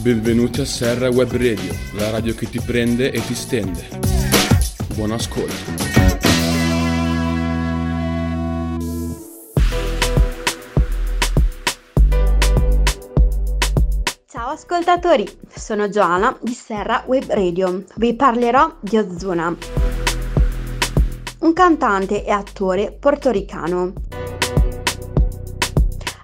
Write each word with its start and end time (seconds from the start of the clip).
Benvenuti 0.00 0.60
a 0.60 0.64
Serra 0.64 1.08
Web 1.10 1.32
Radio, 1.32 1.74
la 1.94 2.10
radio 2.10 2.32
che 2.32 2.48
ti 2.48 2.60
prende 2.60 3.10
e 3.10 3.20
ti 3.20 3.34
stende. 3.34 3.88
Buon 4.94 5.10
ascolto. 5.10 5.52
Ciao 14.28 14.50
ascoltatori, 14.50 15.26
sono 15.52 15.88
Joana 15.88 16.38
di 16.40 16.52
Serra 16.52 17.02
Web 17.06 17.30
Radio. 17.32 17.84
Vi 17.96 18.14
parlerò 18.14 18.76
di 18.80 18.98
Ozuna, 18.98 19.54
un 21.40 21.52
cantante 21.52 22.24
e 22.24 22.30
attore 22.30 22.92
portoricano 22.92 23.92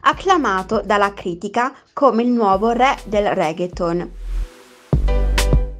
acclamato 0.05 0.83
dalla 0.85 1.13
critica 1.13 1.73
come 1.93 2.23
il 2.23 2.31
nuovo 2.31 2.71
re 2.71 2.97
del 3.05 3.27
reggaeton. 3.27 4.11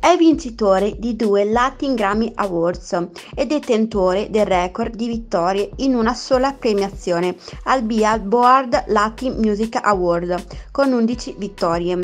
È 0.05 0.17
vincitore 0.19 0.97
di 0.99 1.17
due 1.17 1.45
Latin 1.45 1.95
Grammy 1.95 2.31
Awards 2.35 3.09
e 3.35 3.47
detentore 3.47 4.29
del 4.29 4.45
record 4.45 4.95
di 4.95 5.07
vittorie 5.07 5.71
in 5.77 5.95
una 5.95 6.13
sola 6.13 6.53
premiazione 6.53 7.37
al 7.65 7.83
Billboard 7.83 8.85
Latin 8.89 9.37
Music 9.39 9.79
Award 9.83 10.45
con 10.71 10.93
11 10.93 11.35
vittorie. 11.39 11.99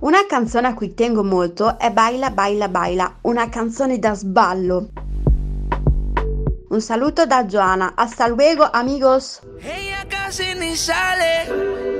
Una 0.00 0.26
canzone 0.26 0.66
a 0.66 0.74
cui 0.74 0.94
tengo 0.94 1.22
molto 1.22 1.78
è 1.78 1.92
Baila 1.92 2.30
Baila 2.30 2.68
Baila, 2.68 3.18
una 3.22 3.48
canzone 3.48 3.98
da 3.98 4.14
sballo. 4.14 4.88
Un 6.70 6.80
saluto 6.82 7.24
da 7.24 7.44
Joana. 7.44 7.94
Hasta 7.96 8.26
luego, 8.28 8.68
amigos. 8.70 9.40
Ella 9.60 9.87
ni 10.28 10.76
sale. 10.76 11.48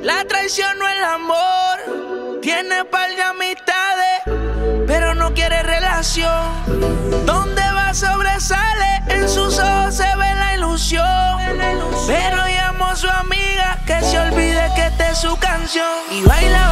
La 0.03 0.23
traición 0.27 0.79
no 0.79 0.87
es 0.87 0.99
el 0.99 1.05
amor. 1.05 2.41
Tiene 2.43 2.85
par 2.85 3.09
de 3.17 3.23
amistades, 3.23 4.85
pero 4.87 5.15
no 5.15 5.33
quiere 5.33 5.63
relación. 5.63 7.25
Donde 7.25 7.63
va 7.73 7.95
sobresale. 7.95 9.03
En 9.09 9.27
sus 9.31 9.59
ojos 9.59 9.95
se 9.95 10.15
ve 10.17 10.35
la 10.35 10.55
ilusión. 10.57 11.07
Pero 12.07 12.47
llamo 12.47 12.85
a 12.85 12.97
su 12.97 13.09
amiga 13.09 13.79
que 13.87 13.99
se 14.03 14.19
olvide 14.19 14.71
que 14.77 14.87
esta 14.89 15.11
es 15.11 15.19
su 15.19 15.35
canción. 15.39 15.89
Y 16.11 16.23
baila. 16.23 16.68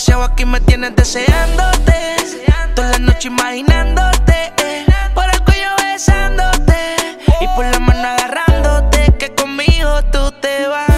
Demasiado, 0.00 0.22
aquí 0.22 0.46
me 0.46 0.60
tienes 0.60 0.96
deseándote. 0.96 2.16
Toda 2.74 2.88
la 2.92 2.98
noche 3.00 3.28
imaginándote. 3.28 4.52
eh. 4.56 4.86
Por 5.14 5.24
el 5.30 5.40
cuello 5.42 5.68
besándote. 5.82 6.96
Y 7.40 7.46
por 7.48 7.66
la 7.66 7.78
mano 7.80 8.08
agarrándote. 8.08 9.12
Que 9.18 9.34
conmigo 9.34 10.02
tú 10.10 10.32
te 10.40 10.68
vas 10.68 10.88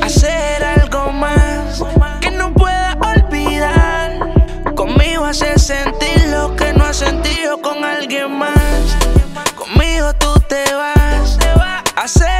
a 0.00 0.06
hacer 0.06 0.64
algo 0.64 1.12
más. 1.12 1.82
Que 2.22 2.30
no 2.30 2.54
pueda 2.54 2.96
olvidar. 3.00 4.18
Conmigo 4.74 5.26
hacer 5.26 5.60
sentir 5.60 6.28
lo 6.28 6.56
que 6.56 6.72
no 6.72 6.84
has 6.86 6.96
sentido 6.96 7.60
con 7.60 7.84
alguien 7.84 8.38
más. 8.38 8.96
Conmigo 9.54 10.14
tú 10.14 10.32
te 10.48 10.64
vas 10.74 11.38
a 11.94 12.02
hacer 12.02 12.37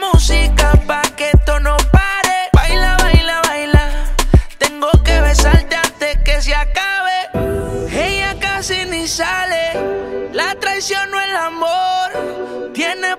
música 0.00 0.72
pa' 0.86 1.02
que 1.16 1.30
esto 1.30 1.58
no 1.60 1.76
pare. 1.92 2.48
Baila, 2.52 2.96
baila, 2.98 3.40
baila. 3.48 3.84
Tengo 4.58 4.90
que 5.04 5.20
besarte 5.20 5.76
antes 5.76 6.18
que 6.24 6.40
se 6.42 6.54
acabe. 6.54 7.18
Ella 7.90 8.36
casi 8.40 8.84
ni 8.84 9.06
sale. 9.06 10.32
La 10.32 10.54
traición 10.56 11.10
no 11.10 11.20
el 11.20 11.36
amor. 11.36 12.72
Tiene 12.74 13.15